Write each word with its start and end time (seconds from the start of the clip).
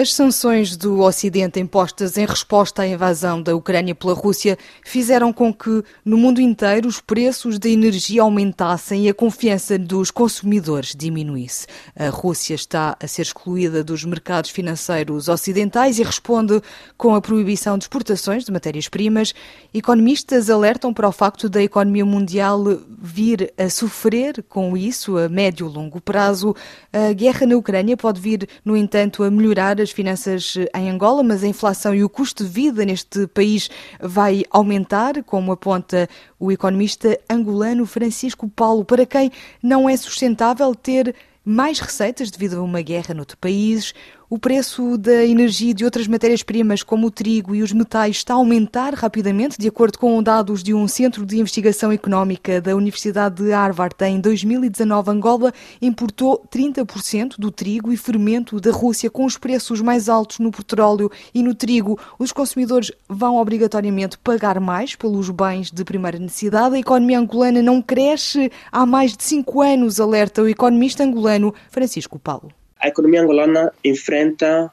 As 0.00 0.14
sanções 0.14 0.78
do 0.78 1.00
Ocidente 1.00 1.60
impostas 1.60 2.16
em 2.16 2.24
resposta 2.24 2.80
à 2.80 2.88
invasão 2.88 3.42
da 3.42 3.54
Ucrânia 3.54 3.94
pela 3.94 4.14
Rússia 4.14 4.56
fizeram 4.82 5.30
com 5.30 5.52
que, 5.52 5.84
no 6.02 6.16
mundo 6.16 6.40
inteiro, 6.40 6.88
os 6.88 7.02
preços 7.02 7.58
da 7.58 7.68
energia 7.68 8.22
aumentassem 8.22 9.04
e 9.04 9.08
a 9.10 9.14
confiança 9.14 9.78
dos 9.78 10.10
consumidores 10.10 10.94
diminuísse. 10.96 11.66
A 11.94 12.08
Rússia 12.08 12.54
está 12.54 12.96
a 12.98 13.06
ser 13.06 13.20
excluída 13.20 13.84
dos 13.84 14.02
mercados 14.02 14.48
financeiros 14.48 15.28
ocidentais 15.28 15.98
e 15.98 16.02
responde 16.02 16.62
com 16.96 17.14
a 17.14 17.20
proibição 17.20 17.76
de 17.76 17.84
exportações 17.84 18.46
de 18.46 18.50
matérias-primas. 18.50 19.34
Economistas 19.74 20.48
alertam 20.48 20.94
para 20.94 21.10
o 21.10 21.12
facto 21.12 21.46
da 21.46 21.62
economia 21.62 22.06
mundial 22.06 22.64
vir 22.88 23.52
a 23.58 23.68
sofrer 23.68 24.42
com 24.48 24.78
isso 24.78 25.18
a 25.18 25.28
médio 25.28 25.68
e 25.68 25.70
longo 25.70 26.00
prazo. 26.00 26.56
A 26.90 27.12
guerra 27.12 27.46
na 27.46 27.54
Ucrânia 27.54 27.98
pode 27.98 28.18
vir, 28.18 28.48
no 28.64 28.74
entanto, 28.74 29.22
a 29.22 29.30
melhorar 29.30 29.78
as 29.78 29.89
as 29.90 29.92
finanças 29.92 30.54
em 30.74 30.88
Angola, 30.88 31.22
mas 31.22 31.42
a 31.42 31.48
inflação 31.48 31.94
e 31.94 32.04
o 32.04 32.08
custo 32.08 32.44
de 32.44 32.50
vida 32.50 32.84
neste 32.84 33.26
país 33.26 33.68
vai 34.00 34.44
aumentar, 34.50 35.22
como 35.24 35.50
aponta 35.52 36.08
o 36.38 36.52
economista 36.52 37.18
angolano 37.28 37.84
Francisco 37.84 38.48
Paulo, 38.48 38.84
para 38.84 39.04
quem 39.04 39.32
não 39.60 39.88
é 39.88 39.96
sustentável 39.96 40.74
ter 40.74 41.14
mais 41.44 41.80
receitas 41.80 42.30
devido 42.30 42.58
a 42.58 42.62
uma 42.62 42.80
guerra 42.82 43.14
noutro 43.14 43.36
país. 43.36 43.92
O 44.32 44.38
preço 44.38 44.96
da 44.96 45.26
energia 45.26 45.72
e 45.72 45.74
de 45.74 45.84
outras 45.84 46.06
matérias-primas, 46.06 46.84
como 46.84 47.08
o 47.08 47.10
trigo 47.10 47.52
e 47.52 47.64
os 47.64 47.72
metais, 47.72 48.18
está 48.18 48.32
a 48.32 48.36
aumentar 48.36 48.94
rapidamente, 48.94 49.58
de 49.58 49.66
acordo 49.66 49.98
com 49.98 50.22
dados 50.22 50.62
de 50.62 50.72
um 50.72 50.86
centro 50.86 51.26
de 51.26 51.40
investigação 51.40 51.90
económica 51.90 52.60
da 52.60 52.76
Universidade 52.76 53.42
de 53.42 53.50
Harvard. 53.50 53.96
Em 54.02 54.20
2019, 54.20 55.10
Angola 55.10 55.52
importou 55.82 56.46
30% 56.48 57.40
do 57.40 57.50
trigo 57.50 57.92
e 57.92 57.96
fermento 57.96 58.60
da 58.60 58.70
Rússia, 58.70 59.10
com 59.10 59.24
os 59.24 59.36
preços 59.36 59.80
mais 59.80 60.08
altos 60.08 60.38
no 60.38 60.52
petróleo 60.52 61.10
e 61.34 61.42
no 61.42 61.52
trigo. 61.52 61.98
Os 62.16 62.30
consumidores 62.30 62.92
vão 63.08 63.36
obrigatoriamente 63.36 64.16
pagar 64.16 64.60
mais 64.60 64.94
pelos 64.94 65.28
bens 65.28 65.72
de 65.72 65.84
primeira 65.84 66.20
necessidade. 66.20 66.76
A 66.76 66.78
economia 66.78 67.18
angolana 67.18 67.60
não 67.60 67.82
cresce 67.82 68.48
há 68.70 68.86
mais 68.86 69.16
de 69.16 69.24
cinco 69.24 69.60
anos, 69.60 69.98
alerta 69.98 70.40
o 70.40 70.48
economista 70.48 71.02
angolano 71.02 71.52
Francisco 71.68 72.16
Paulo 72.16 72.52
a 72.80 72.88
economia 72.88 73.22
angolana 73.22 73.72
enfrenta 73.84 74.72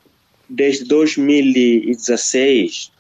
desde 0.50 0.86
2016, 0.86 2.92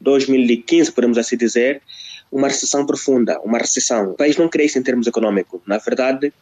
2015, 0.00 0.92
podemos 0.92 1.18
assim 1.18 1.36
dizer, 1.36 1.82
uma 2.30 2.46
recessão 2.48 2.86
profunda, 2.86 3.40
uma 3.40 3.58
recessão. 3.58 4.12
O 4.12 4.14
país 4.14 4.36
não 4.36 4.48
cresce 4.48 4.78
em 4.78 4.82
termos 4.82 5.06
econômicos. 5.06 5.60
Na 5.66 5.78
verdade, 5.78 6.32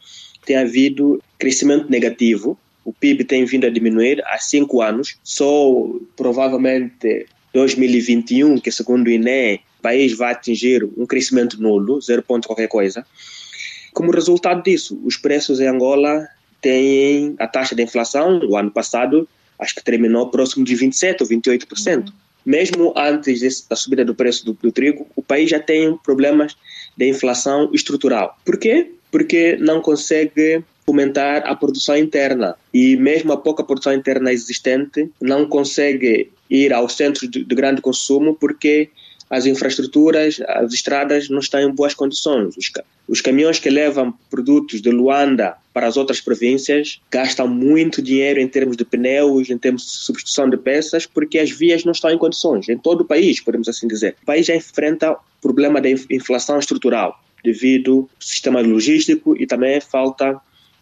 tem 0.44 0.56
havido 0.56 1.22
crescimento 1.38 1.90
negativo. 1.90 2.58
O 2.84 2.92
PIB 2.92 3.24
tem 3.24 3.44
vindo 3.44 3.66
a 3.66 3.70
diminuir 3.70 4.22
há 4.26 4.38
cinco 4.38 4.82
anos. 4.82 5.18
Só 5.22 5.88
provavelmente 6.16 7.26
2021, 7.52 8.58
que 8.58 8.70
segundo 8.70 9.08
o 9.08 9.10
INE, 9.10 9.60
o 9.78 9.82
país 9.82 10.16
vai 10.16 10.32
atingir 10.32 10.88
um 10.96 11.04
crescimento 11.06 11.60
nulo, 11.60 12.00
zero 12.00 12.22
ponto 12.22 12.46
qualquer 12.46 12.68
coisa. 12.68 13.04
Como 13.92 14.12
resultado 14.12 14.62
disso, 14.62 15.00
os 15.04 15.16
preços 15.16 15.60
em 15.60 15.66
Angola 15.66 16.28
têm 16.60 17.34
a 17.38 17.46
taxa 17.46 17.74
de 17.74 17.82
inflação, 17.82 18.40
o 18.44 18.56
ano 18.56 18.70
passado, 18.70 19.28
acho 19.58 19.74
que 19.74 19.84
terminou 19.84 20.30
próximo 20.30 20.64
de 20.64 20.74
27% 20.74 21.20
ou 21.20 21.26
28%. 21.26 21.96
Uhum. 21.96 22.12
Mesmo 22.44 22.94
antes 22.96 23.66
da 23.68 23.76
subida 23.76 24.04
do 24.04 24.14
preço 24.14 24.44
do, 24.44 24.52
do 24.54 24.72
trigo, 24.72 25.06
o 25.14 25.22
país 25.22 25.50
já 25.50 25.60
tem 25.60 25.96
problemas 25.98 26.56
de 26.96 27.08
inflação 27.08 27.70
estrutural. 27.72 28.36
Por 28.44 28.58
quê? 28.58 28.92
Porque 29.10 29.56
não 29.60 29.80
consegue 29.80 30.64
aumentar 30.86 31.38
a 31.46 31.54
produção 31.54 31.96
interna. 31.96 32.56
E 32.72 32.96
mesmo 32.96 33.32
a 33.32 33.36
pouca 33.36 33.62
produção 33.62 33.92
interna 33.92 34.32
existente, 34.32 35.10
não 35.20 35.46
consegue 35.46 36.30
ir 36.48 36.72
aos 36.72 36.94
centros 36.94 37.30
de, 37.30 37.44
de 37.44 37.54
grande 37.54 37.80
consumo 37.80 38.34
porque 38.34 38.90
as 39.30 39.46
infraestruturas, 39.46 40.40
as 40.48 40.72
estradas 40.72 41.30
não 41.30 41.38
estão 41.38 41.60
em 41.60 41.70
boas 41.70 41.94
condições. 41.94 42.56
Os, 42.56 42.72
os 43.08 43.20
caminhões 43.20 43.60
que 43.60 43.70
levam 43.70 44.12
produtos 44.28 44.82
de 44.82 44.90
Luanda 44.90 45.54
para 45.72 45.86
as 45.86 45.96
outras 45.96 46.20
províncias 46.20 47.00
gastam 47.08 47.46
muito 47.46 48.02
dinheiro 48.02 48.40
em 48.40 48.48
termos 48.48 48.76
de 48.76 48.84
pneus, 48.84 49.48
em 49.48 49.56
termos 49.56 49.84
de 49.84 49.90
substituição 49.90 50.50
de 50.50 50.56
peças, 50.56 51.06
porque 51.06 51.38
as 51.38 51.50
vias 51.50 51.84
não 51.84 51.92
estão 51.92 52.10
em 52.10 52.18
condições. 52.18 52.68
Em 52.68 52.76
todo 52.76 53.02
o 53.02 53.04
país, 53.04 53.40
podemos 53.40 53.68
assim 53.68 53.86
dizer. 53.86 54.16
O 54.20 54.26
país 54.26 54.46
já 54.46 54.56
enfrenta 54.56 55.16
problema 55.40 55.80
de 55.80 55.94
inflação 56.10 56.58
estrutural 56.58 57.22
devido 57.44 58.00
ao 58.00 58.08
sistema 58.18 58.60
logístico 58.60 59.36
e 59.40 59.46
também 59.46 59.80
falta 59.80 60.40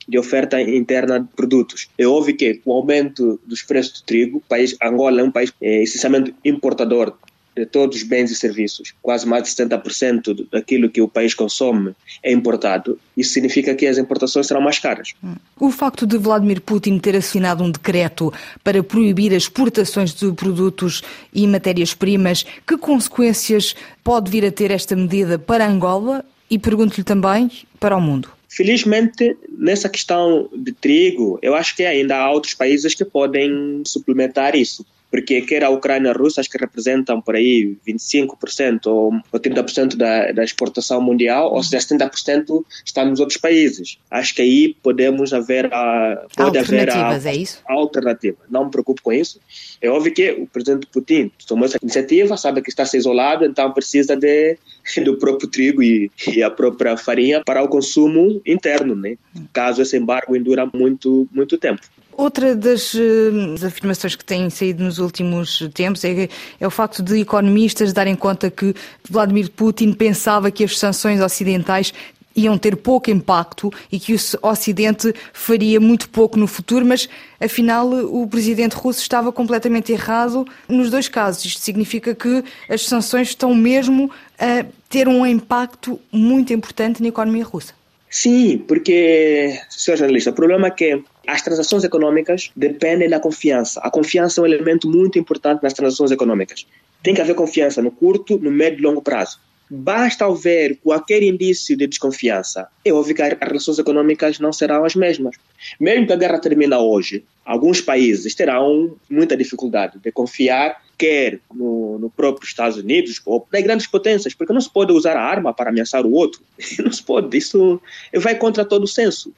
de 0.09 0.19
oferta 0.19 0.59
interna 0.61 1.21
de 1.21 1.28
produtos. 1.37 1.89
É 1.99 2.06
óbvio 2.06 2.34
que 2.34 2.55
com 2.55 2.71
o 2.71 2.75
aumento 2.75 3.39
dos 3.47 3.62
preços 3.62 4.01
do 4.01 4.06
trigo, 4.06 4.39
o 4.39 4.41
país 4.41 4.75
Angola 4.83 5.21
é 5.21 5.25
um 5.25 5.31
país 5.31 5.53
é, 5.61 5.83
essencialmente 5.83 6.34
importador 6.43 7.15
de 7.59 7.67
todos 7.67 7.97
os 7.97 8.03
bens 8.03 8.31
e 8.31 8.35
serviços, 8.35 8.95
quase 9.03 9.27
mais 9.27 9.43
de 9.43 9.51
70% 9.51 10.47
daquilo 10.51 10.89
que 10.89 11.03
o 11.03 11.09
país 11.09 11.35
consome 11.35 11.95
é 12.23 12.33
importado, 12.33 12.99
isso 13.17 13.33
significa 13.33 13.75
que 13.75 13.87
as 13.87 13.99
importações 13.99 14.47
serão 14.47 14.61
mais 14.61 14.79
caras. 14.79 15.13
O 15.59 15.71
facto 15.71 16.07
de 16.07 16.17
Vladimir 16.17 16.61
Putin 16.61 16.99
ter 16.99 17.17
assinado 17.17 17.65
um 17.65 17.71
decreto 17.71 18.33
para 18.63 18.83
proibir 18.83 19.35
as 19.35 19.45
exportações 19.45 20.15
de 20.15 20.31
produtos 20.33 21.03
e 21.33 21.47
matérias-primas, 21.47 22.45
que 22.67 22.77
consequências 22.77 23.75
pode 24.05 24.31
vir 24.31 24.45
a 24.45 24.53
ter 24.53 24.71
esta 24.71 24.95
medida 24.95 25.39
para 25.39 25.67
Angola 25.67 26.25
e 26.51 26.59
pergunto-lhe 26.59 27.05
também 27.05 27.51
para 27.81 27.97
o 27.97 28.01
mundo? 28.01 28.31
Felizmente, 28.49 29.37
nessa 29.59 29.89
questão 29.89 30.49
de 30.55 30.73
trigo, 30.73 31.39
eu 31.43 31.55
acho 31.55 31.77
que 31.77 31.85
ainda 31.85 32.17
há 32.17 32.31
outros 32.31 32.55
países 32.55 32.95
que 32.95 33.05
podem 33.05 33.83
suplementar 33.85 34.57
isso 34.57 34.87
porque 35.11 35.41
quer 35.43 35.65
a 35.65 35.71
Ucrânia 35.71 36.09
e 36.09 36.11
a 36.11 36.15
Rússia, 36.15 36.41
acho 36.41 36.51
que 36.51 36.59
representam 36.59 37.21
por 37.21 37.35
aí 37.35 37.77
25% 37.87 38.87
ou 38.87 39.13
30% 39.33 39.97
da, 39.97 40.33
da 40.33 40.45
exportação 40.45 41.01
mundial, 41.01 41.53
ou 41.53 41.63
seja, 41.63 41.87
70% 41.87 42.65
está 42.85 43.05
nos 43.05 43.21
outros 43.21 43.39
países. 43.39 43.99
Acho 44.11 44.35
que 44.35 44.43
aí 44.43 44.77
podemos 44.83 45.33
haver 45.33 45.73
a, 45.73 46.27
pode 46.37 46.59
alternativas, 46.59 47.27
haver 47.27 47.29
a, 47.29 47.33
é 47.33 47.37
isso? 47.37 47.63
A 47.69 47.75
alternativa. 47.75 48.39
Não 48.51 48.67
me 48.67 48.71
preocupo 48.71 49.03
com 49.03 49.13
isso. 49.13 49.41
É 49.81 49.89
óbvio 49.89 50.13
que 50.13 50.31
o 50.33 50.47
presidente 50.47 50.87
Putin 50.87 51.31
tomou 51.47 51.65
essa 51.65 51.79
iniciativa, 51.83 52.37
sabe 52.37 52.63
que 52.63 52.71
está 52.71 52.85
se 52.85 52.97
isolado, 52.97 53.45
então 53.45 53.73
precisa 53.73 54.17
de, 54.17 54.57
do 55.05 55.17
próprio 55.17 55.49
trigo 55.49 55.83
e, 55.83 56.11
e 56.27 56.43
a 56.43 56.51
própria 56.51 56.97
farinha 56.97 57.43
para 57.45 57.63
o 57.63 57.69
consumo 57.69 58.41
interno, 58.47 58.95
né? 58.95 59.17
caso 59.53 59.83
esse 59.83 59.97
embargo 59.97 60.39
dura 60.39 60.67
muito, 60.73 61.29
muito 61.33 61.59
tempo. 61.59 61.83
Outra 62.19 62.56
das, 62.56 62.97
eh, 62.97 63.65
afirmações 63.65 64.17
que 64.17 64.25
têm 64.25 64.51
saído 64.51 64.83
nos 64.83 64.99
últimos 64.99 65.61
tempos 65.73 66.05
é, 66.05 66.29
é, 66.59 66.67
o 66.67 66.71
facto 66.71 67.01
de 67.01 67.21
economistas 67.21 67.93
darem 67.93 68.17
conta 68.17 68.51
que 68.51 68.75
Vladimir 69.09 69.49
Putin 69.53 69.93
pensava 69.93 70.51
que 70.51 70.65
as 70.65 70.77
sanções 70.77 71.21
ocidentais 71.21 71.95
iam 72.34 72.59
ter 72.59 72.75
pouco 72.75 73.09
impacto 73.09 73.73
e 73.91 74.01
que 74.01 74.17
o 74.17 74.19
Ocidente 74.43 75.15
faria 75.33 75.78
muito 75.78 76.09
pouco 76.09 76.37
no 76.37 76.49
futuro, 76.49 76.84
mas 76.84 77.09
afinal 77.39 77.89
o 77.89 78.27
presidente 78.27 78.73
russo 78.73 79.01
estava 79.01 79.31
completamente 79.31 79.93
errado 79.93 80.45
nos 80.69 80.91
dois 80.91 81.09
casos. 81.09 81.45
Isto 81.45 81.61
significa 81.61 82.17
que 82.17 82.43
as 82.69 82.84
sanções 82.84 83.28
estão 83.28 83.55
mesmo 83.55 84.11
a 84.37 84.67
ter 84.89 85.07
um 85.07 85.25
impacto 85.25 86.01
muito 86.11 86.53
importante 86.53 87.01
na 87.01 87.11
economia 87.11 87.45
russa. 87.45 87.78
Sim, 88.11 88.65
porque, 88.67 89.57
senhor 89.69 89.99
jornalista, 89.99 90.31
o 90.31 90.34
problema 90.34 90.69
é 90.69 90.71
que 90.71 91.03
as 91.28 91.43
transações 91.43 91.84
econômicas 91.84 92.50
dependem 92.56 93.06
da 93.06 93.21
confiança. 93.21 93.81
A 93.81 93.91
confiança 93.91 94.41
é 94.41 94.43
um 94.43 94.47
elemento 94.47 94.89
muito 94.89 95.19
importante 95.19 95.62
nas 95.62 95.75
transações 95.75 96.11
econômicas. 96.11 96.66
Tem 97.03 97.15
que 97.15 97.21
haver 97.21 97.34
confiança 97.34 97.83
no 97.83 97.91
curto, 97.91 98.39
no 98.39 98.50
médio 98.50 98.78
e 98.78 98.83
longo 98.83 99.03
prazo. 99.03 99.39
Basta 99.71 100.25
haver 100.25 100.78
qualquer 100.83 101.22
indício 101.22 101.77
de 101.77 101.87
desconfiança, 101.87 102.69
é 102.83 102.91
óbvio 102.91 103.15
que 103.15 103.21
as 103.21 103.37
relações 103.39 103.78
econômicas 103.78 104.39
não 104.41 104.50
serão 104.50 104.83
as 104.87 104.94
mesmas. 104.94 105.37
Mesmo 105.78 106.06
que 106.06 106.12
a 106.15 106.16
guerra 106.16 106.39
termine 106.39 106.75
hoje, 106.75 107.22
alguns 107.45 107.83
países 107.83 108.34
terão 108.34 108.97
muita 109.10 109.37
dificuldade 109.37 109.99
de 109.99 110.10
confiar 110.10 110.80
quer 110.98 111.39
no, 111.54 111.98
no 111.98 112.10
próprio 112.10 112.45
Estados 112.45 112.77
Unidos 112.77 113.22
ou 113.25 113.47
nas 113.53 113.63
grandes 113.63 113.86
potências, 113.86 114.34
porque 114.34 114.53
não 114.53 114.60
se 114.60 114.71
pode 114.71 114.92
usar 114.92 115.16
a 115.16 115.22
arma 115.22 115.54
para 115.54 115.71
ameaçar 115.71 116.04
o 116.04 116.13
outro. 116.13 116.42
Não 116.83 116.91
se 116.91 117.03
pode, 117.03 117.36
isso 117.39 117.80
vai 118.16 118.34
contra 118.34 118.65
todo 118.65 118.83
o 118.83 118.89
senso. 118.89 119.33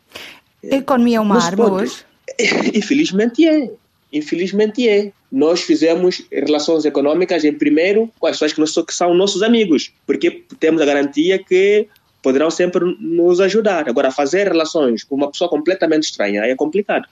A 0.64 0.76
economia 0.76 1.18
é 1.18 1.20
uma 1.20 1.36
não 1.36 1.42
arma 1.42 1.72
hoje? 1.72 2.04
Infelizmente 2.74 3.46
é. 3.46 3.70
Infelizmente 4.12 4.88
é. 4.88 5.12
Nós 5.30 5.62
fizemos 5.62 6.22
relações 6.32 6.84
econômicas, 6.84 7.44
em 7.44 7.52
primeiro, 7.52 8.10
com 8.18 8.26
as 8.26 8.32
pessoas 8.32 8.52
que, 8.52 8.60
nós, 8.60 8.74
que 8.74 8.94
são 8.94 9.14
nossos 9.14 9.42
amigos, 9.42 9.92
porque 10.06 10.44
temos 10.58 10.82
a 10.82 10.84
garantia 10.84 11.38
que 11.38 11.86
poderão 12.22 12.50
sempre 12.50 12.96
nos 12.98 13.40
ajudar. 13.40 13.88
Agora, 13.88 14.10
fazer 14.10 14.48
relações 14.48 15.04
com 15.04 15.14
uma 15.14 15.30
pessoa 15.30 15.48
completamente 15.48 16.04
estranha 16.04 16.42
é 16.42 16.54
complicado. 16.54 17.06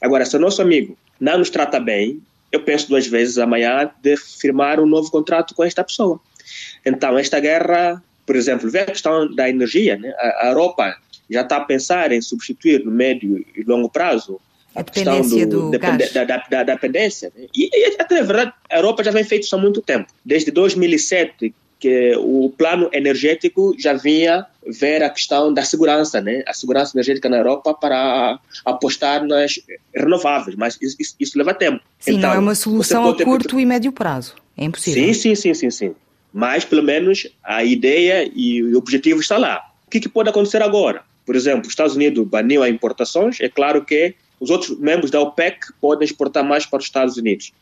Agora, 0.00 0.24
se 0.24 0.36
o 0.36 0.40
nosso 0.40 0.62
amigo 0.62 0.96
não 1.20 1.38
nos 1.38 1.50
trata 1.50 1.80
bem, 1.80 2.20
eu 2.50 2.60
penso 2.60 2.88
duas 2.88 3.06
vezes 3.06 3.38
amanhã 3.38 3.90
de 4.00 4.16
firmar 4.16 4.80
um 4.80 4.86
novo 4.86 5.10
contrato 5.10 5.54
com 5.54 5.64
esta 5.64 5.82
pessoa. 5.82 6.20
Então, 6.86 7.18
esta 7.18 7.40
guerra, 7.40 8.02
por 8.24 8.36
exemplo, 8.36 8.70
vê 8.70 8.80
a 8.80 8.86
questão 8.86 9.32
da 9.34 9.48
energia. 9.48 9.96
Né? 9.96 10.14
A 10.38 10.48
Europa 10.48 10.96
já 11.28 11.42
está 11.42 11.56
a 11.56 11.64
pensar 11.64 12.12
em 12.12 12.20
substituir 12.20 12.84
no 12.84 12.90
médio 12.90 13.44
e 13.56 13.62
longo 13.62 13.88
prazo 13.88 14.40
a, 14.74 14.80
a 14.80 14.82
dependência 14.82 15.46
do, 15.46 15.70
do 15.70 15.78
gás. 15.78 16.12
Da, 16.12 16.24
da, 16.24 16.36
da, 16.48 16.62
dependência. 16.62 17.32
E, 17.54 17.70
e, 17.72 17.96
até, 18.00 18.16
na 18.16 18.22
verdade, 18.22 18.52
a 18.68 18.76
Europa 18.76 19.04
já 19.04 19.10
vem 19.10 19.24
feito 19.24 19.44
isso 19.44 19.54
há 19.54 19.58
muito 19.58 19.80
tempo. 19.80 20.12
Desde 20.24 20.50
2007, 20.50 21.54
que 21.78 22.16
o 22.16 22.52
plano 22.56 22.88
energético 22.92 23.74
já 23.78 23.92
vinha 23.92 24.46
ver 24.66 25.02
a 25.02 25.10
questão 25.10 25.52
da 25.52 25.62
segurança, 25.62 26.20
né? 26.20 26.42
A 26.46 26.54
segurança 26.54 26.96
energética 26.96 27.28
na 27.28 27.36
Europa 27.36 27.74
para 27.74 28.38
apostar 28.64 29.24
nas 29.24 29.60
renováveis, 29.94 30.56
mas 30.56 30.78
isso, 30.80 30.96
isso, 30.98 31.14
isso 31.20 31.38
leva 31.38 31.52
tempo. 31.52 31.84
Sim, 31.98 32.14
então, 32.14 32.30
não 32.30 32.36
é 32.36 32.38
uma 32.38 32.54
solução 32.54 33.08
a 33.08 33.24
curto 33.24 33.60
e 33.60 33.66
médio 33.66 33.92
prazo. 33.92 34.34
É 34.56 34.64
impossível. 34.64 35.04
Sim, 35.04 35.12
sim, 35.12 35.34
sim, 35.34 35.54
sim, 35.54 35.70
sim. 35.70 35.94
Mas 36.32 36.64
pelo 36.64 36.82
menos 36.82 37.28
a 37.44 37.62
ideia 37.62 38.30
e 38.34 38.62
o 38.62 38.78
objetivo 38.78 39.20
está 39.20 39.36
lá. 39.36 39.62
O 39.86 39.90
que, 39.90 40.00
que 40.00 40.08
pode 40.08 40.30
acontecer 40.30 40.62
agora? 40.62 41.02
Por 41.24 41.36
exemplo, 41.36 41.62
os 41.62 41.68
Estados 41.68 41.96
Unidos 41.96 42.26
baniu 42.26 42.62
as 42.62 42.70
importações, 42.70 43.40
é 43.40 43.48
claro 43.48 43.84
que 43.84 44.14
os 44.40 44.50
outros 44.50 44.78
membros 44.78 45.10
da 45.10 45.20
OPEC 45.20 45.72
podem 45.80 46.04
exportar 46.04 46.44
mais 46.44 46.66
para 46.66 46.78
os 46.78 46.84
Estados 46.84 47.16
Unidos. 47.16 47.52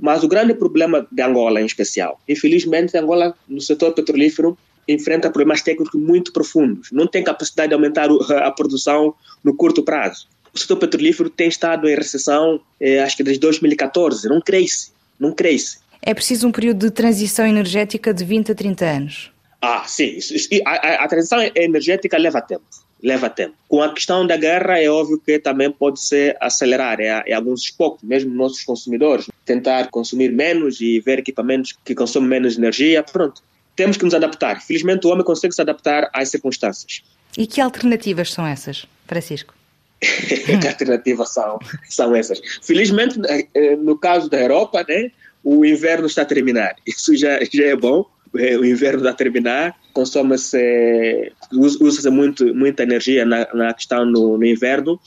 Mas 0.00 0.22
o 0.22 0.28
grande 0.28 0.54
problema 0.54 1.06
de 1.10 1.22
Angola, 1.22 1.60
em 1.60 1.66
especial, 1.66 2.20
infelizmente, 2.28 2.96
Angola, 2.96 3.34
no 3.48 3.60
setor 3.60 3.92
petrolífero, 3.92 4.56
enfrenta 4.86 5.30
problemas 5.30 5.62
técnicos 5.62 6.00
muito 6.00 6.32
profundos. 6.32 6.90
Não 6.92 7.06
tem 7.06 7.24
capacidade 7.24 7.68
de 7.68 7.74
aumentar 7.74 8.08
a 8.42 8.50
produção 8.50 9.14
no 9.42 9.54
curto 9.54 9.82
prazo. 9.82 10.28
O 10.54 10.58
setor 10.58 10.76
petrolífero 10.76 11.28
tem 11.28 11.48
estado 11.48 11.88
em 11.88 11.94
recessão, 11.94 12.60
eh, 12.80 13.00
acho 13.00 13.16
que 13.16 13.22
desde 13.22 13.40
2014. 13.40 14.28
Não 14.28 14.40
cresce, 14.40 14.92
não 15.18 15.32
cresce. 15.32 15.78
É 16.00 16.14
preciso 16.14 16.48
um 16.48 16.52
período 16.52 16.86
de 16.86 16.90
transição 16.90 17.46
energética 17.46 18.14
de 18.14 18.24
20 18.24 18.52
a 18.52 18.54
30 18.54 18.84
anos. 18.84 19.32
Ah, 19.60 19.84
sim. 19.86 20.18
A, 20.64 20.70
a, 20.70 21.04
a 21.04 21.08
transição 21.08 21.38
energética 21.54 22.16
leva 22.16 22.40
tempo 22.40 22.64
leva 23.02 23.30
tempo. 23.30 23.54
Com 23.68 23.82
a 23.82 23.92
questão 23.92 24.26
da 24.26 24.36
guerra, 24.36 24.80
é 24.80 24.88
óbvio 24.88 25.20
que 25.24 25.38
também 25.38 25.70
pode 25.70 26.00
se 26.00 26.36
acelerar 26.40 27.00
é, 27.00 27.22
é 27.26 27.34
alguns 27.34 27.70
poucos, 27.70 28.02
mesmo 28.02 28.34
nossos 28.34 28.64
consumidores, 28.64 29.26
tentar 29.44 29.88
consumir 29.90 30.32
menos 30.32 30.80
e 30.80 31.00
ver 31.00 31.18
equipamentos 31.20 31.76
que 31.84 31.94
consomem 31.94 32.28
menos 32.28 32.58
energia. 32.58 33.02
Pronto, 33.02 33.42
temos 33.76 33.96
que 33.96 34.04
nos 34.04 34.14
adaptar. 34.14 34.60
Felizmente, 34.62 35.06
o 35.06 35.10
homem 35.10 35.24
consegue 35.24 35.54
se 35.54 35.60
adaptar 35.60 36.10
às 36.12 36.28
circunstâncias. 36.30 37.02
E 37.36 37.46
que 37.46 37.60
alternativas 37.60 38.32
são 38.32 38.46
essas, 38.46 38.86
Francisco? 39.06 39.54
que 40.00 40.66
alternativas 40.66 41.32
são, 41.32 41.58
são 41.88 42.16
essas? 42.16 42.40
Felizmente, 42.62 43.20
eh, 43.54 43.76
no 43.76 43.96
caso 43.98 44.28
da 44.28 44.40
Europa, 44.40 44.84
né, 44.88 45.10
o 45.42 45.64
inverno 45.64 46.06
está 46.06 46.22
a 46.22 46.24
terminar. 46.24 46.76
Isso 46.86 47.16
já, 47.16 47.38
já 47.44 47.64
é 47.64 47.76
bom 47.76 48.04
o 48.32 48.64
inverno 48.64 48.98
está 48.98 49.10
a 49.10 49.14
terminar, 49.14 49.76
consome-se, 49.92 51.32
usa-se 51.52 52.10
muito, 52.10 52.54
muita 52.54 52.82
energia 52.82 53.24
na, 53.24 53.46
na 53.54 53.74
questão 53.74 54.04
no, 54.04 54.36
no 54.38 54.44
inverno, 54.44 55.00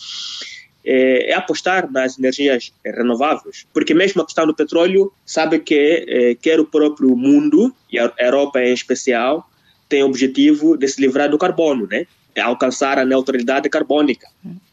é, 0.83 1.29
é, 1.29 1.33
apostar 1.33 1.91
nas 1.91 2.17
energias 2.17 2.73
renováveis, 2.83 3.67
porque 3.71 3.93
mesmo 3.93 4.21
a 4.21 4.25
questão 4.25 4.47
do 4.47 4.55
petróleo, 4.55 5.11
sabe 5.25 5.59
que 5.59 6.05
é, 6.07 6.35
quer 6.35 6.59
o 6.59 6.65
próprio 6.65 7.15
mundo, 7.15 7.73
e 7.91 7.99
a 7.99 8.11
Europa 8.17 8.61
em 8.61 8.73
especial, 8.73 9.47
tem 9.87 10.03
o 10.03 10.07
objetivo 10.07 10.75
de 10.77 10.87
se 10.87 10.99
livrar 10.99 11.29
do 11.29 11.37
carbono, 11.37 11.87
né? 11.87 12.07
É 12.33 12.41
alcançar 12.41 12.97
a 12.97 13.05
neutralidade 13.05 13.69
carbônica. 13.69 14.25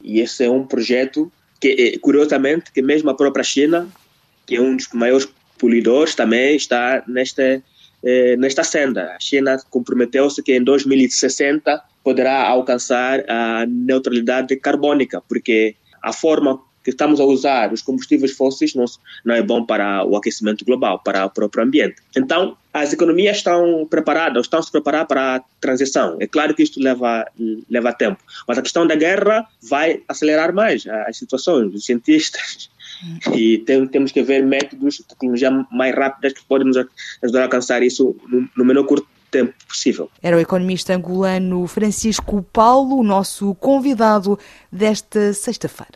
E 0.03 0.21
esse 0.21 0.45
é 0.45 0.51
um 0.51 0.65
projeto 0.65 1.31
que, 1.61 1.69
é, 1.69 1.99
curiosamente, 1.99 2.71
que 2.73 2.81
mesmo 2.81 3.11
a 3.11 3.15
própria 3.15 3.43
China, 3.43 3.89
que 4.47 4.57
é 4.57 4.61
um 4.61 4.77
dos 4.77 4.89
maiores 4.93 5.29
poluidores, 5.59 6.15
também 6.15 6.57
está 6.57 7.03
nesta 7.07 7.63
eh, 8.03 8.37
nesta 8.37 8.63
senda. 8.63 9.13
A 9.17 9.21
China 9.21 9.57
comprometeu-se 9.71 10.43
que 10.43 10.55
em 10.55 10.63
2060 10.63 11.83
poderá 12.03 12.47
alcançar 12.49 13.25
a 13.29 13.67
neutralidade 13.67 14.55
carbônica, 14.57 15.23
porque 15.29 15.75
a 16.03 16.13
forma 16.13 16.61
que 16.89 16.91
estamos 16.91 17.21
a 17.21 17.25
usar 17.25 17.71
os 17.71 17.83
combustíveis 17.83 18.33
fósseis 18.33 18.75
não, 18.75 18.87
não 19.23 19.35
é 19.35 19.43
bom 19.43 19.63
para 19.63 20.05
o 20.07 20.17
aquecimento 20.17 20.65
global, 20.65 21.01
para 21.01 21.27
o 21.27 21.31
próprio 21.31 21.65
ambiente. 21.65 21.97
Então, 22.17 22.57
as 22.73 22.93
economias 22.93 23.39
estão 23.39 23.87
preparadas, 23.91 24.47
estão 24.47 24.63
se 24.63 24.73
preparar 24.73 25.07
para 25.07 25.37
a 25.37 25.41
transição. 25.61 26.17
É 26.19 26.27
claro 26.27 26.55
que 26.55 26.63
isto 26.63 26.81
leva, 26.81 27.27
leva 27.69 27.93
tempo, 27.93 28.19
mas 28.47 28.57
a 28.57 28.63
questão 28.63 28.87
da 28.87 28.95
guerra 28.95 29.47
vai 29.61 30.03
acelerar 30.09 30.55
mais 30.55 30.87
as 30.87 31.19
situações. 31.19 31.75
Os 31.75 31.85
cientistas 31.85 32.71
e 33.35 33.59
tem, 33.59 33.87
temos 33.87 34.13
que 34.13 34.23
ver 34.23 34.43
métodos, 34.43 35.03
tecnologia 35.09 35.51
mais 35.71 35.95
rápidas 35.95 36.33
que 36.33 36.45
podem 36.45 36.67
nos 36.67 36.77
ajudar 37.23 37.41
a 37.41 37.45
alcançar 37.45 37.83
isso 37.83 38.17
no, 38.29 38.49
no 38.57 38.65
menor 38.65 38.85
curto 38.85 39.07
tempo 39.31 39.53
possível. 39.67 40.11
Era 40.23 40.37
o 40.37 40.41
economista 40.41 40.95
angolano 40.95 41.67
Francisco 41.67 42.43
Paulo, 42.53 42.97
o 42.97 43.03
nosso 43.03 43.55
convidado 43.57 44.39
desta 44.73 45.33
sexta-feira. 45.33 45.93